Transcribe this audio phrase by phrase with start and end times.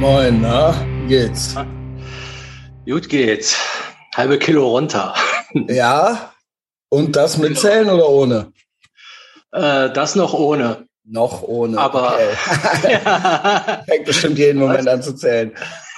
[0.00, 1.54] Moin, na, wie geht's?
[2.86, 3.58] Gut geht's.
[4.16, 5.14] Halbe Kilo runter.
[5.68, 6.32] Ja,
[6.88, 8.52] und das mit Zellen oder ohne?
[9.52, 10.86] Äh, das noch ohne.
[11.04, 11.76] Noch ohne.
[11.76, 12.98] Aber okay.
[13.86, 15.54] fängt bestimmt jeden Moment an zu zählen.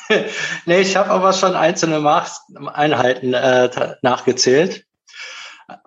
[0.66, 2.40] nee, ich habe aber schon einzelne Maß
[2.72, 3.70] Einheiten äh,
[4.02, 4.84] nachgezählt.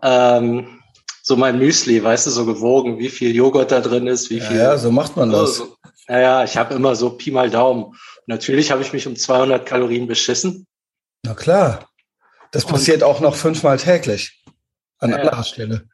[0.02, 0.80] Ähm,
[1.28, 4.58] so mein Müsli, weißt du, so gewogen, wie viel Joghurt da drin ist, wie viel.
[4.58, 5.56] Ja, so macht man das.
[5.56, 5.76] So,
[6.08, 7.96] naja, ich habe immer so Pi mal Daumen.
[8.28, 10.68] Natürlich habe ich mich um 200 Kalorien beschissen.
[11.24, 11.90] Na klar.
[12.52, 14.44] Das passiert auch noch fünfmal täglich.
[15.00, 15.18] An ja.
[15.18, 15.90] anderer Stelle.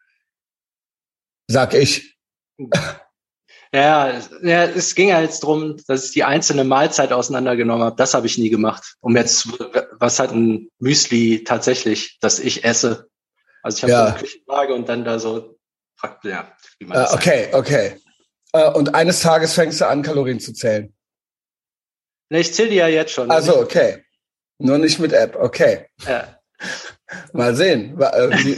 [1.47, 2.17] Sag ich.
[3.73, 7.95] Ja, ja, es ging ja jetzt drum, dass ich die einzelne Mahlzeit auseinandergenommen habe.
[7.95, 8.95] Das habe ich nie gemacht.
[8.99, 9.47] Um jetzt,
[9.93, 13.09] was hat ein Müsli tatsächlich, das ich esse?
[13.63, 14.05] Also ich habe ja.
[14.05, 15.57] so eine Küchenwaage und dann da so,
[16.23, 17.55] ja, wie man das uh, Okay, sagt.
[17.55, 17.97] okay.
[18.55, 20.93] Uh, und eines Tages fängst du an, Kalorien zu zählen.
[22.29, 23.29] Ne, ich zähle die ja jetzt schon.
[23.29, 24.03] Also okay.
[24.57, 25.87] Nur nicht mit App, okay.
[26.05, 26.39] Ja.
[27.33, 28.55] Mal sehen, äh,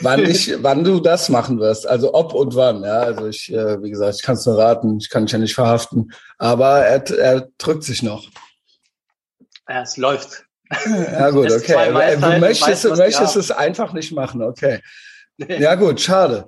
[0.00, 1.86] wann, ich, wann du das machen wirst.
[1.86, 2.82] Also ob und wann.
[2.82, 4.98] Ja, also ich, äh, wie gesagt, ich kann es nur raten.
[4.98, 6.12] Ich kann dich ja nicht verhaften.
[6.38, 8.28] Aber er, er drückt sich noch.
[9.68, 10.44] Ja, es läuft.
[11.12, 12.16] Ja gut, okay.
[12.16, 14.80] Du möchtest, weiß, möchtest es einfach nicht machen, okay.
[15.36, 16.46] Ja gut, schade.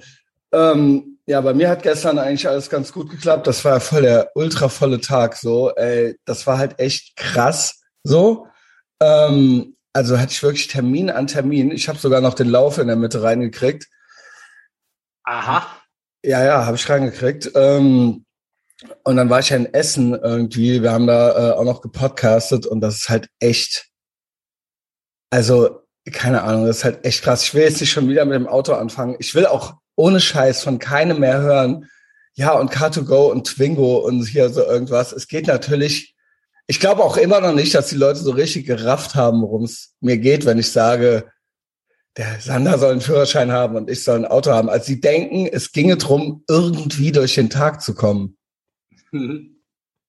[0.52, 3.46] Ähm, ja, bei mir hat gestern eigentlich alles ganz gut geklappt.
[3.46, 5.70] Das war voll der ultra volle Tag so.
[5.74, 8.46] Ey, das war halt echt krass so.
[9.00, 11.70] Ähm, also hatte ich wirklich Termin an Termin.
[11.72, 13.88] Ich habe sogar noch den Lauf in der Mitte reingekriegt.
[15.24, 15.66] Aha.
[16.22, 17.50] Ja, ja, habe ich reingekriegt.
[17.54, 18.24] Ähm,
[19.04, 20.82] und dann war ich ja in Essen irgendwie.
[20.82, 23.88] Wir haben da äh, auch noch gepodcastet und das ist halt echt,
[25.30, 25.80] also
[26.12, 27.42] keine Ahnung, das ist halt echt krass.
[27.42, 29.16] Ich will jetzt nicht schon wieder mit dem Auto anfangen.
[29.18, 31.88] Ich will auch ohne Scheiß von keinem mehr hören.
[32.34, 35.12] Ja, und Car2Go und Twingo und hier so irgendwas.
[35.12, 36.16] Es geht natürlich
[36.66, 39.94] ich glaube auch immer noch nicht, dass die Leute so richtig gerafft haben, worum es
[40.00, 41.30] mir geht, wenn ich sage,
[42.16, 44.68] der Sander soll einen Führerschein haben und ich soll ein Auto haben.
[44.68, 48.36] Also sie denken, es ginge drum, irgendwie durch den Tag zu kommen.
[49.12, 49.55] Mhm.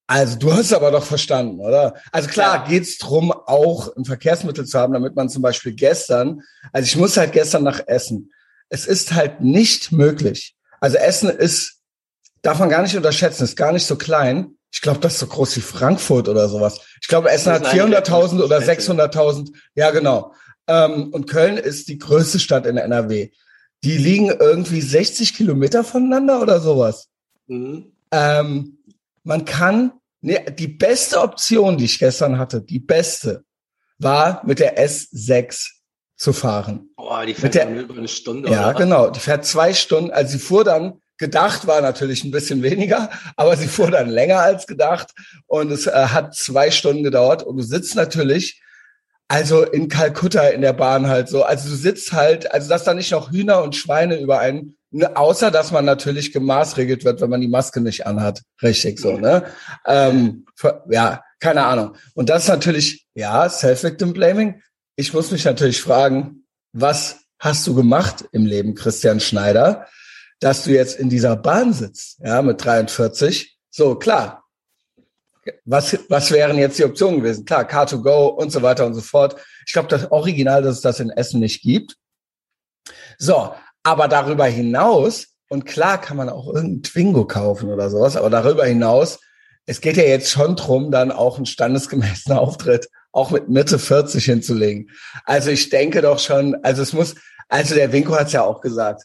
[0.08, 1.96] Also du hast aber doch verstanden, oder?
[2.14, 2.68] Also klar ja.
[2.70, 6.42] geht's drum, auch ein Verkehrsmittel zu haben, damit man zum Beispiel gestern,
[6.72, 8.32] also ich muss halt gestern nach Essen.
[8.70, 10.56] Es ist halt nicht möglich.
[10.80, 11.82] Also Essen ist,
[12.42, 14.56] darf man gar nicht unterschätzen, ist gar nicht so klein.
[14.72, 16.80] Ich glaube, das ist so groß wie Frankfurt oder sowas.
[17.02, 19.54] Ich glaube, Essen hat 400.000 oder 600.000.
[19.76, 20.34] Ja, genau.
[20.68, 23.32] Ähm, und Köln ist die größte Stadt in NRW.
[23.84, 27.08] Die liegen irgendwie 60 Kilometer voneinander oder sowas.
[27.48, 27.92] Mhm.
[28.12, 28.78] Ähm,
[29.24, 29.92] man kann,
[30.22, 33.44] nee, die beste Option, die ich gestern hatte, die beste,
[33.98, 35.70] war mit der S6
[36.16, 36.90] zu fahren.
[36.96, 38.50] Boah, die fährt der, über eine Stunde.
[38.50, 39.10] Ja, genau.
[39.10, 40.12] Die fährt zwei Stunden.
[40.12, 44.40] Also sie fuhr dann Gedacht war natürlich ein bisschen weniger, aber sie fuhr dann länger
[44.40, 45.14] als gedacht
[45.48, 48.62] und es äh, hat zwei Stunden gedauert und du sitzt natürlich
[49.28, 51.44] also in Kalkutta in der Bahn halt so.
[51.44, 54.77] Also du sitzt halt, also dass da nicht noch Hühner und Schweine über einen, ne,
[55.16, 58.42] außer dass man natürlich gemaßregelt wird, wenn man die Maske nicht anhat.
[58.62, 59.46] Richtig so, ne?
[59.86, 61.96] Ähm, für, ja, keine Ahnung.
[62.14, 64.62] Und das ist natürlich, ja, Self-Victim-Blaming.
[64.96, 69.88] Ich muss mich natürlich fragen, was hast du gemacht im Leben, Christian Schneider?
[70.40, 73.58] dass du jetzt in dieser Bahn sitzt, ja, mit 43.
[73.70, 74.44] So, klar.
[75.64, 77.46] Was, was wären jetzt die Optionen gewesen?
[77.46, 79.38] Klar, Car2Go und so weiter und so fort.
[79.66, 81.96] Ich glaube, das Original, dass es das in Essen nicht gibt.
[83.18, 83.54] So,
[83.88, 88.66] aber darüber hinaus, und klar kann man auch irgendein Twingo kaufen oder sowas, aber darüber
[88.66, 89.20] hinaus,
[89.66, 94.26] es geht ja jetzt schon drum, dann auch einen standesgemäßen Auftritt auch mit Mitte 40
[94.26, 94.92] hinzulegen.
[95.24, 97.16] Also ich denke doch schon, also es muss,
[97.48, 99.04] also der Winko hat es ja auch gesagt,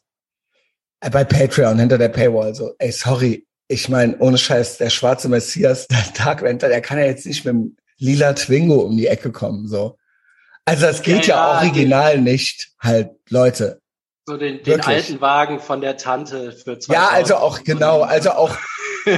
[1.00, 5.28] äh, bei Patreon hinter der Paywall so, ey, sorry, ich meine, ohne Scheiß, der schwarze
[5.28, 9.30] Messias, der Darkwenter, der kann ja jetzt nicht mit dem lila Twingo um die Ecke
[9.30, 9.96] kommen, so.
[10.64, 13.81] Also das geht ja, ja, ja original nicht, halt, Leute.
[14.24, 16.88] So den, den alten Wagen von der Tante für 2000.
[16.88, 18.56] Ja, also auch, genau, also auch,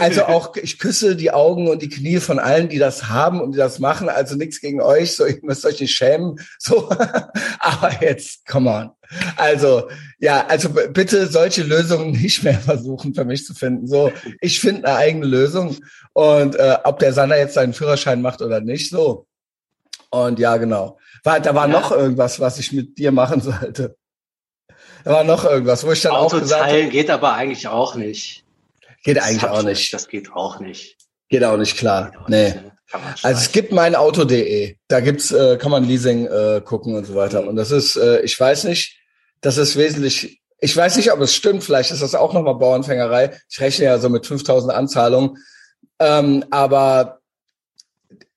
[0.00, 3.52] also auch, ich küsse die Augen und die Knie von allen, die das haben und
[3.52, 4.08] die das machen.
[4.08, 6.88] Also nichts gegen euch, so, ihr müsst euch nicht schämen, so.
[7.58, 8.90] Aber jetzt, come on.
[9.36, 13.86] Also, ja, also bitte solche Lösungen nicht mehr versuchen für mich zu finden.
[13.86, 14.10] So,
[14.40, 15.76] ich finde eine eigene Lösung
[16.14, 19.26] und äh, ob der Sander jetzt seinen Führerschein macht oder nicht, so.
[20.08, 20.98] Und ja, genau.
[21.24, 21.72] War, da war ja.
[21.72, 23.96] noch irgendwas, was ich mit dir machen sollte.
[25.04, 26.88] Da war noch irgendwas, wo ich dann Auto auch gesagt habe.
[26.88, 28.44] geht aber eigentlich auch nicht.
[29.04, 29.92] Geht das eigentlich auch nicht.
[29.92, 30.96] Das geht auch nicht.
[31.28, 32.12] Geht auch nicht klar.
[32.22, 32.44] Auch nee.
[32.44, 32.72] Nicht, ne?
[33.22, 34.76] Also es gibt mein Auto.de.
[34.88, 37.42] Da gibt's, äh, kann man Leasing äh, gucken und so weiter.
[37.42, 37.48] Mhm.
[37.48, 38.98] Und das ist, äh, ich weiß nicht,
[39.40, 43.38] das ist wesentlich, ich weiß nicht, ob es stimmt, vielleicht ist das auch nochmal Bauernfängerei.
[43.50, 45.36] Ich rechne ja so mit 5000 Anzahlungen.
[45.98, 47.20] Ähm, aber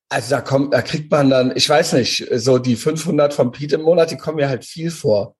[0.10, 3.75] Also da kommt, da kriegt man dann, ich weiß nicht, so die 500 vom Pete
[3.75, 5.37] im Monat, die kommen mir halt viel vor.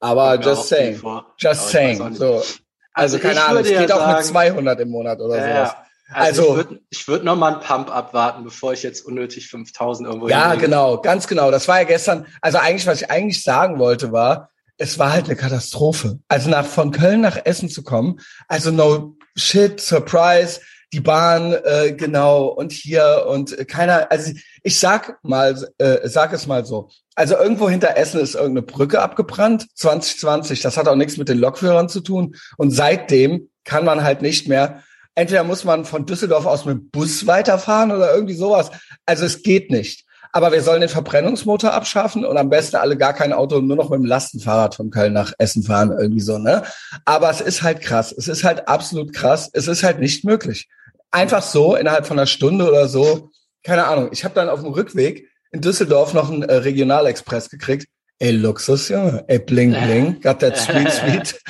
[0.00, 1.00] Aber just saying,
[1.38, 1.98] just saying.
[2.14, 2.44] So, also,
[2.92, 5.66] Also keine Ahnung, es würde ja geht auch mit sagen- 200 im Monat oder Ja,
[5.66, 5.76] sowas.
[6.10, 9.48] Also, Also- ich würde ich würd noch mal einen Pump abwarten, bevor ich jetzt unnötig
[9.48, 10.62] 5000 irgendwo Ja, hinlege.
[10.66, 11.50] genau, ganz genau.
[11.50, 12.26] Das war ja gestern.
[12.40, 14.48] Also eigentlich, was ich eigentlich sagen wollte, war,
[14.78, 16.18] es war halt eine Katastrophe.
[16.28, 20.60] Also nach von Köln nach Essen zu kommen, also no shit, surprise,
[20.92, 24.10] die Bahn äh, genau und hier und äh, keiner.
[24.10, 24.32] Also
[24.62, 26.88] ich sag mal, äh, sag es mal so.
[27.14, 30.60] Also irgendwo hinter Essen ist irgendeine Brücke abgebrannt, 2020.
[30.60, 32.36] Das hat auch nichts mit den Lokführern zu tun.
[32.56, 34.82] Und seitdem kann man halt nicht mehr.
[35.14, 38.70] Entweder muss man von Düsseldorf aus mit Bus weiterfahren oder irgendwie sowas.
[39.04, 40.04] Also es geht nicht.
[40.32, 43.90] Aber wir sollen den Verbrennungsmotor abschaffen und am besten alle gar kein Auto, nur noch
[43.90, 46.62] mit dem Lastenfahrrad von Köln nach Essen fahren, irgendwie so, ne?
[47.04, 48.12] Aber es ist halt krass.
[48.16, 49.50] Es ist halt absolut krass.
[49.52, 50.68] Es ist halt nicht möglich.
[51.10, 53.30] Einfach so, innerhalb von einer Stunde oder so,
[53.62, 54.10] keine Ahnung.
[54.12, 57.86] Ich habe dann auf dem Rückweg in Düsseldorf noch einen äh, Regionalexpress gekriegt.
[58.18, 59.24] Ey, Luxus, Junge.
[59.28, 60.20] Ey, bling, bling.
[60.22, 61.40] Got that sweet, sweet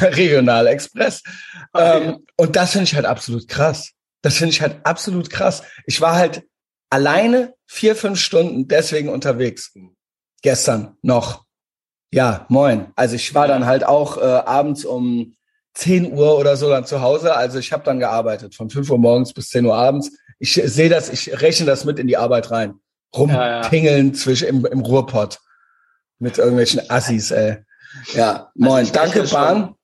[0.16, 1.22] Regionalexpress.
[1.74, 3.92] Ähm, und das finde ich halt absolut krass.
[4.22, 5.62] Das finde ich halt absolut krass.
[5.86, 6.42] Ich war halt
[6.90, 9.72] alleine vier, fünf Stunden deswegen unterwegs.
[10.42, 11.44] Gestern noch.
[12.12, 12.92] Ja, moin.
[12.96, 15.34] Also ich war dann halt auch äh, abends um
[15.76, 17.36] 10 Uhr oder so dann zu Hause.
[17.36, 20.10] Also ich habe dann gearbeitet von 5 Uhr morgens bis 10 Uhr abends.
[20.38, 22.80] Ich sehe das, ich rechne das mit in die Arbeit rein.
[23.14, 25.38] Ja, Rumtingeln zwischen im, im Ruhrpott
[26.18, 27.58] mit irgendwelchen Assis, ey.
[28.14, 28.80] Ja, moin.
[28.80, 29.74] Also Danke, schon- Bahn.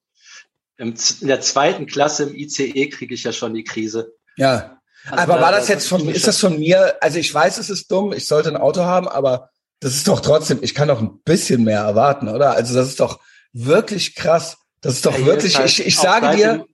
[0.79, 4.15] In der zweiten Klasse im ICE kriege ich ja schon die Krise.
[4.37, 4.79] Ja.
[5.07, 7.33] Also aber da- war da- das jetzt von, mir ist das von mir, also ich
[7.33, 9.51] weiß, es ist dumm, ich sollte ein Auto haben, aber
[9.81, 12.53] das ist doch trotzdem, ich kann doch ein bisschen mehr erwarten, oder?
[12.53, 13.21] Also das ist doch
[13.53, 14.57] wirklich krass.
[14.83, 16.65] Das ist doch Ja, wirklich, halt ich, ich sage dir, Dem,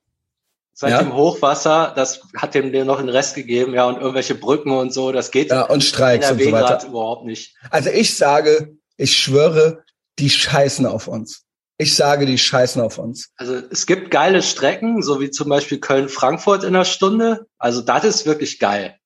[0.75, 1.03] seit Ja?
[1.03, 4.93] dem Hochwasser, das hat dem dir noch einen Rest gegeben, ja, und irgendwelche Brücken und
[4.93, 6.85] so, das geht ja, und Streiks und so weiter.
[6.87, 7.55] überhaupt nicht.
[7.71, 9.85] Also ich sage, ich schwöre,
[10.19, 11.45] die scheißen auf uns.
[11.81, 13.31] Ich sage, die scheißen auf uns.
[13.37, 17.47] Also es gibt geile Strecken, so wie zum Beispiel Köln-Frankfurt in einer Stunde.
[17.57, 18.97] Also das ist wirklich geil.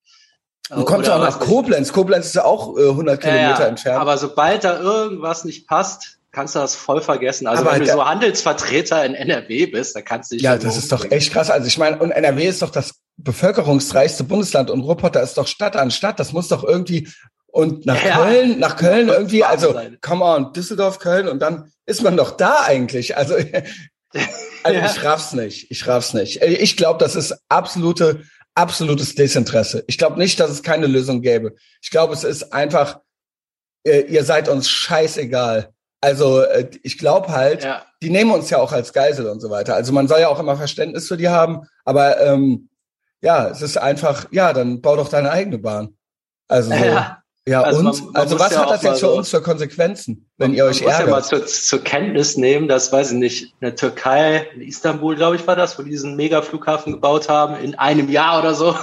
[0.70, 1.92] Du kommst Oder auch nach Koblenz.
[1.92, 4.00] Koblenz ist ja auch äh, 100 Ja, Kilometer ja, entfernt.
[4.00, 7.46] Aber sobald da irgendwas nicht passt, kannst du das voll vergessen.
[7.46, 10.56] Also Aber wenn du da- so Handelsvertreter in NRW bist, dann kannst du dich Ja,
[10.56, 11.50] das ist doch echt krass.
[11.50, 15.46] Also ich meine, und NRW ist doch das bevölkerungsreichste Bundesland und Ruhrpott, da ist doch
[15.46, 16.18] Stadt an Stadt.
[16.18, 17.08] Das muss doch irgendwie
[17.48, 18.16] und nach Ja.
[18.24, 19.98] Köln, nach Köln irgendwie, also sein.
[20.00, 23.16] come on, Düsseldorf, Köln und dann ist man doch da eigentlich.
[23.16, 23.34] Also,
[24.62, 24.86] also Ja.
[24.86, 25.70] ich raff's nicht.
[25.70, 26.40] Ich raff's nicht.
[26.42, 28.22] Ich glaube, das ist absolute,
[28.54, 29.84] absolutes Desinteresse.
[29.86, 31.54] Ich glaube nicht, dass es keine Lösung gäbe.
[31.82, 33.00] Ich glaube, es ist einfach,
[33.86, 35.70] äh, ihr seid uns scheißegal.
[36.02, 37.82] Also äh, ich glaube halt, Ja.
[38.02, 39.74] die nehmen uns ja auch als Geisel und so weiter.
[39.76, 42.68] Also man soll ja auch immer Verständnis für die haben, aber ähm,
[43.22, 45.94] ja, es ist einfach, ja, dann bau doch deine eigene Bahn.
[46.48, 49.06] Also so, ja, Ja, also und man- man also was ja hat das jetzt für
[49.06, 51.26] so- uns für Konsequenzen, wenn Man- ihr euch man muss ja mal ärgert?
[51.26, 55.46] zur, zur Kenntnis nehmen, dass, weiß ich nicht, in der Türkei, in Istanbul, glaube ich,
[55.46, 58.74] war das, wo die diesen Mega-Flughafen gebaut haben, in einem Jahr oder so.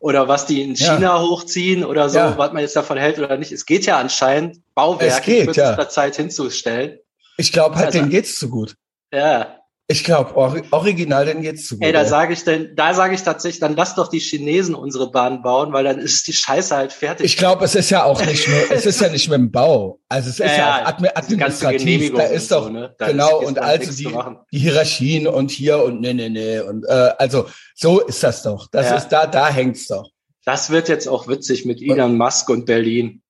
[0.00, 0.94] Oder was die in Ja.
[0.96, 2.36] China hochziehen oder so, Ja.
[2.38, 3.52] was man jetzt davon hält oder nicht.
[3.52, 5.88] Es geht ja anscheinend, Bauwerke in kürzester ja.
[5.88, 6.98] Zeit hinzustellen.
[7.36, 8.74] Ich glaube halt, Also- denen geht's zu gut.
[9.12, 9.59] Ja.
[9.90, 11.76] Ich glaube, ori original, denen geht's zu.
[11.80, 15.10] Ey, da sage ich denn, da sage ich tatsächlich, dann lass doch die Chinesen unsere
[15.10, 17.26] Bahn bauen, weil dann ist die Scheiße halt fertig.
[17.26, 19.98] Ich glaube, es ist ja auch nicht nur, es ist ja nicht mit dem Bau.
[20.08, 22.14] Also es ist ja, Ja, auch admi administrativ.
[22.14, 22.94] Da ist so, doch, ne?
[22.98, 24.16] Da genau, ist- und also die,
[24.52, 26.60] die Hierarchien und hier und nee, nee, nee.
[26.60, 28.68] Und äh, also so ist das doch.
[28.70, 28.96] Das Ja.
[28.96, 30.08] ist da, da hängt's doch.
[30.44, 33.22] Das wird jetzt auch witzig mit Elon Musk und Berlin.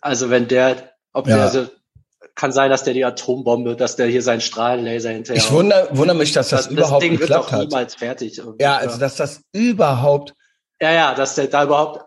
[0.00, 1.36] Also wenn der, ob Ja.
[1.36, 1.66] der, so,
[2.38, 5.42] kann sein, dass der die Atombombe, dass der hier seinen Strahlenlaser hinterher.
[5.42, 7.60] Ich wundere, wundere mich, dass das, das, überhaupt Ding wird geklappt doch hat.
[7.62, 8.38] niemals fertig.
[8.38, 8.62] irgendwie.
[8.62, 10.34] Ja, also dass das überhaupt,
[10.80, 12.04] ja, ja, dass der da überhaupt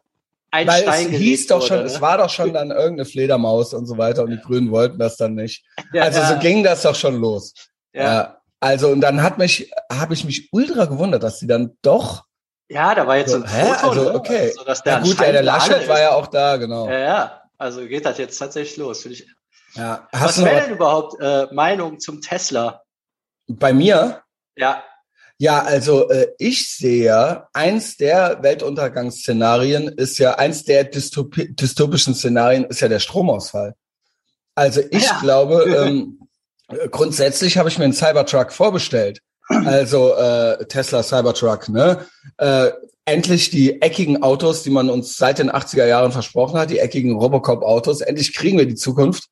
[0.52, 1.84] ein weil Stein es hieß doch schon, ne?
[1.84, 5.18] es war doch schon dann irgendeine Fledermaus und so weiter und die Grünen wollten das
[5.18, 5.66] dann nicht.
[5.94, 7.54] ja, Also ja, so ging das doch schon los.
[7.94, 8.38] ja.
[8.64, 12.26] Also und dann hat mich, habe ich mich ultra gewundert, dass sie dann doch,
[12.70, 13.74] ja, da war jetzt so ein hä?
[13.74, 14.16] Foto, Also, ne?
[14.16, 14.52] okay.
[14.56, 16.88] so, dass der ja gut, der, Laschet war ja auch da, genau.
[16.88, 19.02] Ja, ja, also geht das jetzt tatsächlich los.
[19.02, 19.28] Finde ich.
[19.75, 20.08] Ja.
[20.12, 22.82] Was Hast noch wäre was denn überhaupt äh, Meinung zum Tesla?
[23.48, 24.22] bei mir?
[24.56, 24.84] Ja,
[25.38, 32.13] Ja, also äh, ich sehe ja, eins der Weltuntergangsszenarien ist ja, eins der Dystopi dystopischen
[32.16, 33.75] Szenarien ist ja der Stromausfall.
[34.56, 35.20] Also ich Ja.
[35.22, 36.20] glaube, ähm,
[36.70, 39.22] äh, grundsätzlich habe ich mir einen Cybertruck vorbestellt.
[39.48, 42.06] Also äh, Tesla Cybertruck, ne?
[42.38, 42.72] Äh,
[43.04, 47.18] endlich die eckigen Autos, die man uns seit den 80er Jahren versprochen hat, die eckigen
[47.18, 48.00] Robocop-Autos.
[48.01, 49.25] Endlich kriegen wir die Zukunft,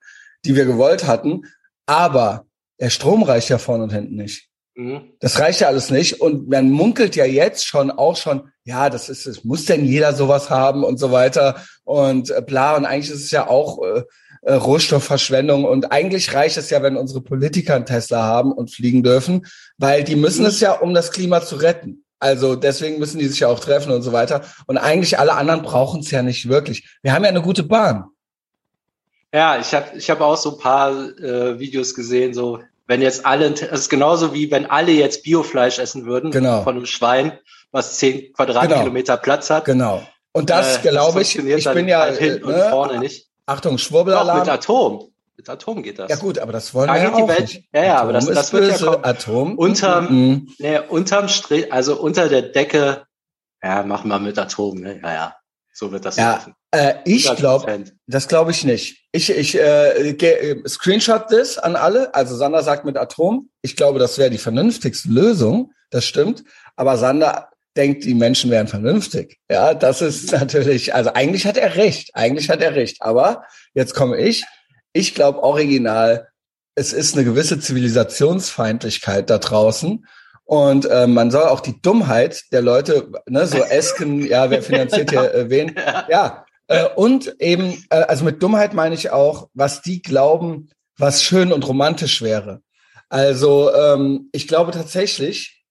[0.46, 1.44] die wir gewollt hatten.
[1.86, 2.46] Aber
[2.80, 4.50] der Strom reicht ja vorne und hinten nicht.
[4.76, 5.14] Mhm.
[5.20, 6.22] Das reicht ja alles nicht.
[6.22, 10.14] Und man munkelt ja jetzt schon auch schon, ja, das ist, es muss denn jeder
[10.14, 12.78] sowas haben und so weiter und äh, bla.
[12.78, 14.04] Und eigentlich ist es ja auch äh,
[14.44, 15.66] äh, Rohstoffverschwendung.
[15.66, 19.46] Und eigentlich reicht es ja, wenn unsere Politiker einen Tesla haben und fliegen dürfen,
[19.78, 22.06] weil die müssen es ja, um das Klima zu retten.
[22.20, 24.44] Also deswegen müssen die sich ja auch treffen und so weiter.
[24.68, 26.98] Und eigentlich alle anderen brauchen es ja nicht wirklich.
[27.02, 28.06] Wir haben ja eine gute Bahn.
[29.34, 33.26] Ja, ich habe ich hab auch so ein paar äh, Videos gesehen, so wenn jetzt
[33.26, 36.64] alle, es ist genauso wie wenn alle jetzt Biofleisch essen würden genau.
[36.64, 37.38] von einem Schwein,
[37.72, 39.24] was zehn Quadratkilometer genau.
[39.24, 39.66] Platz hat.
[39.66, 40.02] Genau.
[40.32, 43.28] Und das äh, glaube ich, ich bin ja halt hinten ne, und vorne nicht.
[43.46, 44.40] Achtung, Schwurbelalarm.
[44.40, 45.12] Doch, mit Atom.
[45.38, 46.10] Mit Atom geht das.
[46.10, 47.64] Ja gut, aber das wollen da wir ja auch Welt, nicht.
[47.72, 48.86] Ja, ja, aber das, das wird böse.
[48.86, 49.06] ja kommen.
[49.06, 49.58] Atom.
[49.58, 50.50] Unterm, mhm.
[50.58, 53.06] nee, unterm Strich, also unter der Decke,
[53.64, 55.00] ja, machen wir mit Atom, ne?
[55.02, 55.36] Ja, ja.
[55.74, 56.46] So wird das ja.
[56.72, 59.06] Äh, ich glaube, das glaube ich nicht.
[59.12, 62.14] Ich, ich äh, äh, screenshot das an alle.
[62.14, 63.50] Also Sander sagt mit Atom.
[63.62, 65.72] Ich glaube, das wäre die vernünftigste Lösung.
[65.90, 66.44] Das stimmt.
[66.76, 69.40] Aber Sander denkt, die Menschen wären vernünftig.
[69.50, 72.12] Ja, das ist natürlich, also eigentlich hat er recht.
[72.14, 73.02] Eigentlich hat er recht.
[73.02, 74.46] Aber jetzt komme ich.
[74.94, 76.28] Ich glaube original,
[76.76, 80.06] es ist eine gewisse Zivilisationsfeindlichkeit da draußen.
[80.50, 85.12] Und äh, man soll auch die Dummheit der Leute, ne, so Esken, ja, wer finanziert
[85.12, 85.76] hier äh, wen?
[86.10, 86.44] Ja.
[86.66, 91.54] Äh, und eben, äh, also mit Dummheit meine ich auch, was die glauben, was schön
[91.54, 92.64] und romantisch wäre.
[93.10, 95.64] Also ähm, ich glaube tatsächlich,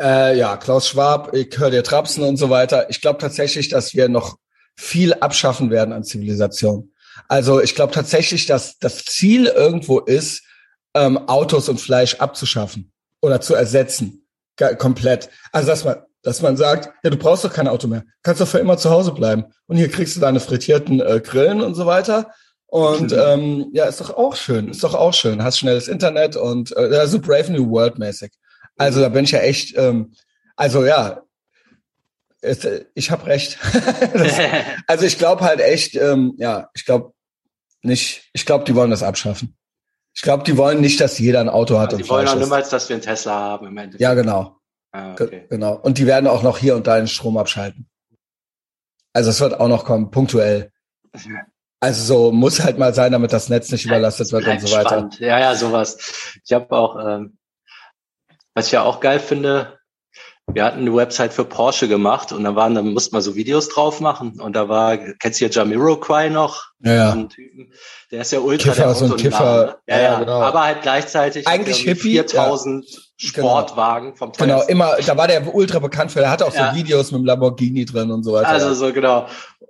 [0.00, 2.88] äh, ja, Klaus Schwab, ich höre dir Trapsen und so weiter.
[2.88, 4.38] Ich glaube tatsächlich, dass wir noch
[4.78, 6.94] viel abschaffen werden an Zivilisation.
[7.28, 10.42] Also ich glaube tatsächlich, dass das Ziel irgendwo ist,
[10.94, 12.91] ähm, Autos und Fleisch abzuschaffen
[13.22, 14.26] oder zu ersetzen.
[14.78, 15.30] Komplett.
[15.50, 18.04] Also dass man, dass man sagt, ja, du brauchst doch kein Auto mehr.
[18.22, 19.46] Kannst doch für immer zu Hause bleiben.
[19.66, 22.32] Und hier kriegst du deine frittierten äh, Grillen und so weiter.
[22.66, 24.68] Und ähm, ja, ist doch auch schön.
[24.68, 25.42] Ist doch auch schön.
[25.42, 28.32] Hast schnelles Internet und äh, also Brave New World mäßig.
[28.76, 30.12] Also da bin ich ja echt, ähm,
[30.56, 31.22] also ja,
[32.40, 33.58] es, ich habe recht.
[34.14, 34.38] das,
[34.86, 37.12] also ich glaube halt echt, ähm, ja, ich glaube
[37.82, 39.56] nicht, ich glaube, die wollen das abschaffen.
[40.14, 41.92] Ich glaube, die wollen nicht, dass jeder ein Auto hat.
[41.92, 44.00] Ja, die wollen auch niemals, dass wir einen Tesla haben im Endeffekt.
[44.00, 44.56] Ja, genau.
[44.92, 45.46] Ah, okay.
[45.48, 45.74] Genau.
[45.74, 47.88] Und die werden auch noch hier und da den Strom abschalten.
[49.14, 50.70] Also es wird auch noch kommen, punktuell.
[51.84, 54.88] Also so muss halt mal sein, damit das Netz nicht überlastet wird und so weiter.
[54.88, 55.18] Spannend.
[55.18, 56.38] Ja, ja, sowas.
[56.44, 57.38] Ich habe auch, ähm,
[58.54, 59.80] was ich ja auch geil finde,
[60.50, 63.68] wir hatten eine Website für Porsche gemacht und da waren, da musste man so Videos
[63.68, 66.64] drauf machen und da war, kennst du ja Jamiroquai noch?
[66.80, 67.24] Ja, ja.
[67.24, 67.72] Typen,
[68.10, 69.78] der ist ja ultra Kiffer, der so ein Kiffer.
[69.86, 70.40] Ja, ja, genau.
[70.40, 72.98] aber halt gleichzeitig eigentlich Hippie, 4000 ja.
[73.16, 74.16] Sportwagen genau.
[74.16, 74.40] vom Test.
[74.40, 76.70] Genau, immer, da war der ultra bekannt für, der hatte auch ja.
[76.70, 78.48] so Videos mit dem Lamborghini drin und so weiter.
[78.48, 79.28] Also so genau,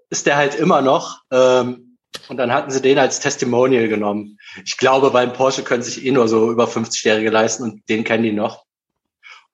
[0.09, 1.99] ist der halt immer noch ähm,
[2.29, 4.38] und dann hatten sie den als Testimonial genommen.
[4.64, 8.23] Ich glaube, beim Porsche können sich eh nur so über 50-Jährige leisten und den kennen
[8.23, 8.64] die noch.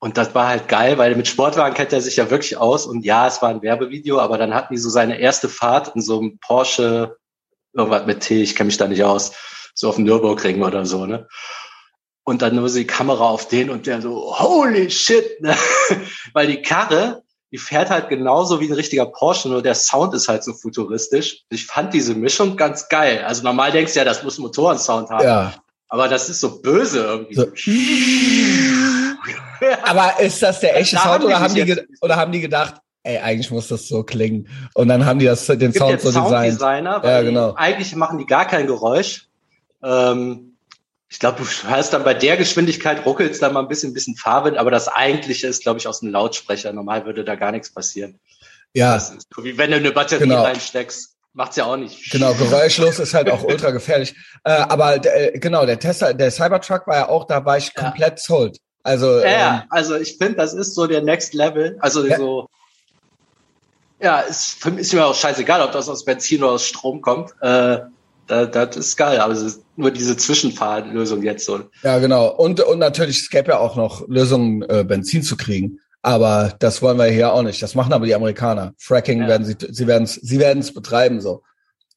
[0.00, 2.86] Und das war halt geil, weil mit Sportwagen kennt er sich ja wirklich aus.
[2.86, 6.02] Und ja, es war ein Werbevideo, aber dann hatten die so seine erste Fahrt in
[6.02, 7.16] so einem Porsche,
[7.72, 9.32] irgendwas mit T, ich kenne mich da nicht aus,
[9.74, 11.26] so auf dem Nürburgring oder so, ne?
[12.22, 15.56] Und dann nur die Kamera auf den und der so, holy shit, ne?
[16.32, 20.28] weil die Karre, die fährt halt genauso wie ein richtiger Porsche, nur der Sound ist
[20.28, 21.42] halt so futuristisch.
[21.48, 23.24] Ich fand diese Mischung ganz geil.
[23.26, 25.24] Also normal denkst du ja, das muss Motorensound haben.
[25.24, 25.54] Ja.
[25.88, 27.34] Aber das ist so böse irgendwie.
[27.34, 27.46] So.
[29.82, 33.50] Aber ist das der echte Sound oder haben, die oder haben die gedacht, ey, eigentlich
[33.50, 34.49] muss das so klingen?
[34.75, 36.61] Und dann haben die das, den Sound so designt.
[36.61, 37.54] Ja, genau.
[37.54, 39.28] Eigentlich machen die gar kein Geräusch.
[39.82, 40.56] Ähm,
[41.11, 44.16] ich glaube, du hörst dann bei der Geschwindigkeit ruckelst dann mal ein bisschen, ein bisschen
[44.16, 46.73] Farbe, aber das eigentliche ist, glaube ich, aus einem Lautsprecher.
[46.73, 48.18] Normal würde da gar nichts passieren.
[48.75, 48.94] Ja.
[48.94, 50.42] Das ist so wie wenn du eine Batterie genau.
[50.42, 51.14] reinsteckst.
[51.32, 52.11] Macht's ja auch nicht.
[52.11, 54.14] Genau, geräuschlos ist halt auch ultra gefährlich.
[54.44, 58.18] Äh, aber äh, genau, der Tesla, der Cybertruck war ja auch, da war ich komplett
[58.18, 58.25] ja.
[58.25, 58.58] sold.
[58.88, 61.76] Also, ja, ähm, also ich finde, das ist so der Next Level.
[61.80, 62.16] Also ja.
[62.16, 62.49] so,
[64.00, 67.33] ja, ist, ist mir auch scheißegal, ob das aus Benzin oder aus Strom kommt.
[67.42, 67.80] Äh,
[68.26, 71.61] das, das ist geil, aber es ist nur diese Zwischenfahrlösung jetzt so.
[71.83, 72.28] Ja, genau.
[72.28, 75.80] Und, und natürlich, es gäbe ja auch noch Lösungen, äh, Benzin zu kriegen.
[76.00, 77.62] Aber das wollen wir hier auch nicht.
[77.62, 78.73] Das machen aber die Amerikaner.
[78.78, 79.28] Fracking ja.
[79.28, 81.42] werden sie, sie werden es, sie werden es betreiben so.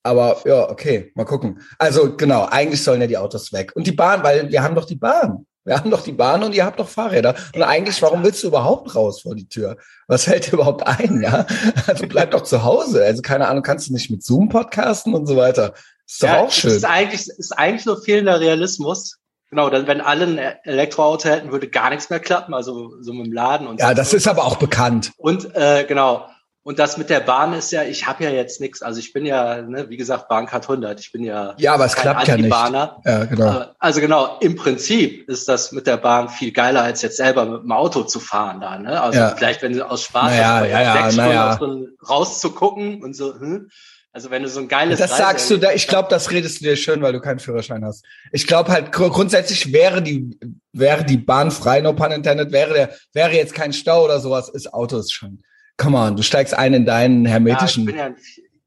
[0.03, 1.61] Aber ja, okay, mal gucken.
[1.77, 3.71] Also genau, eigentlich sollen ja die Autos weg.
[3.75, 5.45] Und die Bahn, weil wir haben doch die Bahn.
[5.63, 7.35] Wir haben doch die Bahn und ihr habt doch Fahrräder.
[7.55, 9.77] Und eigentlich, warum willst du überhaupt raus vor die Tür?
[10.07, 11.45] Was hält dir überhaupt ein, ja?
[11.87, 13.03] Also bleib doch zu Hause.
[13.03, 15.73] Also keine Ahnung, kannst du nicht mit Zoom podcasten und so weiter.
[16.07, 16.71] Ist doch ja, auch schön.
[16.71, 19.17] Ist eigentlich, ist eigentlich nur fehlender Realismus.
[19.49, 23.25] Genau, dann, wenn alle ein Elektroauto hätten, würde gar nichts mehr klappen, also so mit
[23.25, 23.95] dem Laden und Ja, so.
[23.95, 25.11] das ist aber auch bekannt.
[25.17, 26.25] Und äh, genau.
[26.63, 28.83] Und das mit der Bahn ist ja, ich habe ja jetzt nichts.
[28.83, 30.99] Also ich bin ja, ne, wie gesagt, Bahncard 100.
[30.99, 32.53] Ich bin ja ja, aber es klappt ja nicht.
[32.53, 33.65] Ja, genau.
[33.79, 37.63] Also genau, im Prinzip ist das mit der Bahn viel geiler als jetzt selber mit
[37.63, 38.77] dem Auto zu fahren da.
[38.77, 39.01] Ne?
[39.01, 39.35] Also ja.
[39.35, 41.55] vielleicht, wenn du aus Spaß naja, hast, ja, ja, sechs naja.
[41.55, 43.33] Stunden rauszugucken und so.
[43.33, 43.71] Hm?
[44.13, 46.65] Also wenn du so ein geiles Das sagst du, da, ich glaube, das redest du
[46.65, 48.05] dir schön, weil du keinen Führerschein hast.
[48.31, 50.37] Ich glaube halt gr grundsätzlich wäre die
[50.73, 54.49] wäre die Bahn frei, no pun intended, wäre der wäre jetzt kein Stau oder sowas,
[54.49, 55.41] ist Auto ist schon
[55.77, 57.87] come on, du steigst ein in deinen hermetischen.
[57.89, 58.07] Ja,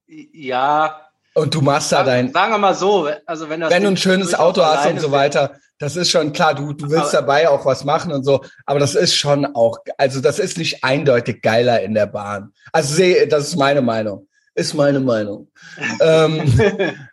[0.09, 1.01] ja, ja,
[1.35, 2.33] Und du machst da dein.
[2.33, 3.73] Sagen wir mal so, also wenn das.
[3.73, 6.89] Wenn du ein schönes Auto hast und so weiter, das ist schon klar, du, du
[6.91, 10.39] willst aber, dabei auch was machen und so, aber das ist schon auch, also das
[10.39, 12.53] ist nicht eindeutig geiler in der Bahn.
[12.73, 14.29] Also sehe, das ist meine Meinung.
[14.55, 15.49] Ist meine Meinung.
[16.01, 16.43] ähm,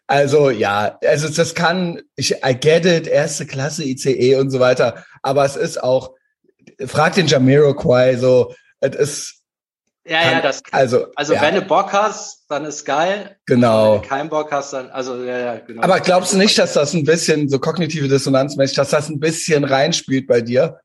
[0.06, 5.04] also ja, also das kann, ich, I get it, erste Klasse ICE und so weiter,
[5.24, 6.12] aber es ist auch,
[6.86, 9.41] frag den Jamiroquai so, es ist,
[10.06, 11.42] ja, kann, ja, das kann, also also ja.
[11.42, 13.38] wenn du Bock hast, dann ist geil.
[13.46, 13.96] Genau.
[13.96, 15.84] Wenn du keinen Bock hast, dann also ja, ja genau.
[15.84, 19.20] Aber glaubst du nicht, dass das ein bisschen so kognitive Dissonanz mäßig, dass das ein
[19.20, 20.80] bisschen reinspielt bei dir?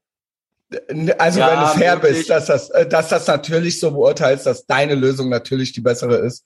[1.18, 2.18] Also ja, wenn du fair möglich.
[2.18, 6.16] bist, dass das, äh, dass das natürlich so beurteilst, dass deine Lösung natürlich die bessere
[6.16, 6.44] ist.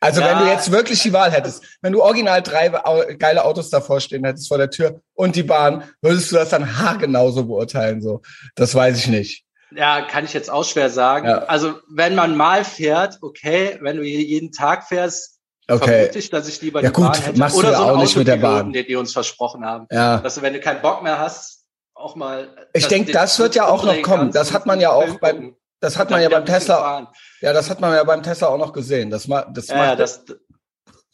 [0.00, 0.28] Also ja.
[0.28, 2.68] wenn du jetzt wirklich die Wahl hättest, wenn du original drei
[3.14, 6.78] geile Autos davor stehen hättest vor der Tür und die Bahn, würdest du das dann
[6.78, 8.02] haargenau so beurteilen?
[8.02, 8.20] So,
[8.56, 9.45] das weiß ich nicht.
[9.72, 11.28] Ja, kann ich jetzt auch schwer sagen.
[11.28, 11.38] Ja.
[11.44, 15.84] Also wenn man mal fährt, okay, wenn du jeden Tag fährst, okay.
[15.84, 17.38] vermute ich, dass ich lieber ja, die gut, Bahn hätte.
[17.38, 18.72] Machst Oder du so auch nicht mit der Bahn.
[18.72, 19.86] den die uns versprochen haben.
[19.90, 20.18] Ja.
[20.18, 22.48] Dass du, wenn du keinen Bock mehr hast, auch mal.
[22.72, 24.30] Ich denke, das wird ja auch noch kommen.
[24.30, 27.12] Das hat man ja auch beim, das hat man ja beim Tesla.
[27.40, 29.10] Ja, das hat man ja beim Tesla auch noch gesehen.
[29.10, 30.24] Das, das ja, macht, das,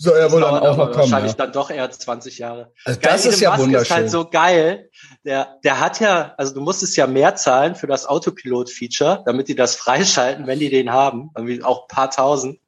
[0.03, 0.97] soll ja wohl dann auch noch kommen.
[0.97, 1.37] Wahrscheinlich ja.
[1.37, 2.73] dann doch eher 20 Jahre.
[2.85, 3.85] Also das ist ja Musk wunderschön.
[3.85, 4.91] ist halt so geil.
[5.25, 9.55] Der, der hat ja, also du musstest ja mehr zahlen für das Autopilot-Feature, damit die
[9.55, 11.31] das freischalten, wenn die den haben.
[11.37, 12.59] Irgendwie auch paar tausend.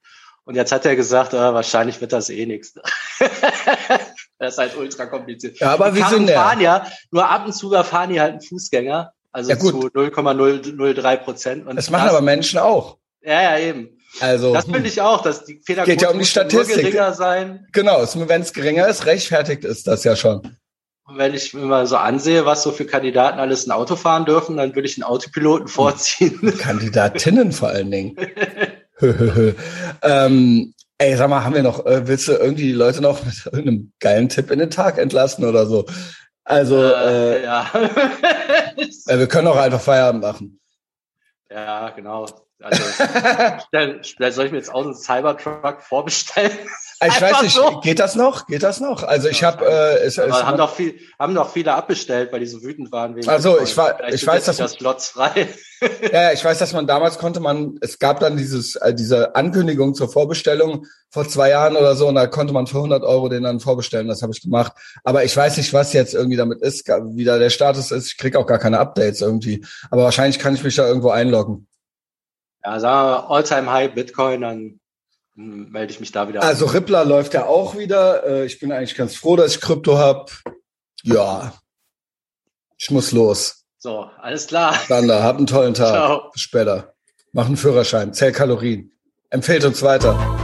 [0.44, 2.74] Und jetzt hat er gesagt, äh, wahrscheinlich wird das eh nichts.
[4.38, 5.58] das ist halt ultra kompliziert.
[5.58, 8.42] Ja, aber die wie sind fahren ja, nur ab und zu fahren die halt einen
[8.42, 9.12] Fußgänger.
[9.32, 11.66] Also ja, zu 0,003 Prozent.
[11.74, 12.98] Das machen aber Menschen auch.
[13.22, 13.98] Ja, ja, eben.
[14.20, 16.76] Also, das finde ich auch, dass die Fehlerquote geht ja um die Statistik.
[16.76, 17.66] geringer sein.
[17.72, 20.56] Genau, wenn es geringer ist, rechtfertigt ist das ja schon.
[21.06, 24.24] Und wenn ich mir mal so ansehe, was so für Kandidaten alles ein Auto fahren
[24.24, 26.40] dürfen, dann würde ich einen Autopiloten vorziehen.
[26.58, 28.16] Kandidatinnen vor allen Dingen.
[30.02, 33.44] ähm, ey, sag mal, haben wir noch, äh, willst du irgendwie die Leute noch mit
[33.44, 35.84] irgendeinem geilen Tipp in den Tag entlassen oder so?
[36.44, 37.70] Also, äh, äh ja.
[39.06, 40.60] äh, wir können auch einfach Feierabend machen.
[41.50, 42.26] Ja, genau.
[42.64, 42.82] Also,
[44.30, 46.50] soll ich mir jetzt auch einen Cybertruck vorbestellen?
[47.06, 47.80] Ich weiß nicht, so.
[47.80, 48.46] geht das noch?
[48.46, 49.02] Geht das noch?
[49.02, 52.46] Also ich habe äh, es, es haben doch viel, haben doch viele abbestellt, weil die
[52.46, 53.28] so wütend waren wegen.
[53.28, 55.48] Also ich war, ich weiß, dass das Slots frei.
[56.12, 59.94] ja, ich weiß, dass man damals konnte man, es gab dann dieses äh, diese Ankündigung
[59.94, 63.42] zur Vorbestellung vor zwei Jahren oder so und da konnte man für 100 Euro den
[63.42, 64.08] dann vorbestellen.
[64.08, 64.72] Das habe ich gemacht.
[65.02, 68.06] Aber ich weiß nicht, was jetzt irgendwie damit ist, wie da der Status ist.
[68.06, 69.66] Ich krieg auch gar keine Updates irgendwie.
[69.90, 71.66] Aber wahrscheinlich kann ich mich da irgendwo einloggen
[72.64, 74.80] ja, sagen wir All-Time High Bitcoin, dann
[75.34, 78.24] melde ich mich da wieder Also Rippler läuft ja auch wieder.
[78.24, 80.30] Äh, ich bin eigentlich ganz froh, dass ich Krypto habe.
[81.02, 81.54] Ja,
[82.78, 83.64] ich muss los.
[83.78, 84.74] So, alles klar.
[84.88, 85.92] Dann da, hab einen tollen Tag.
[85.92, 86.30] Ciao.
[86.32, 86.94] Bis später.
[87.32, 88.92] Mach einen Führerschein, zähl Kalorien.
[89.28, 90.43] Empfehlt uns weiter.